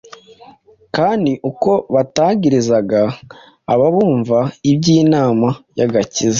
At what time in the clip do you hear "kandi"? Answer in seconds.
0.95-1.31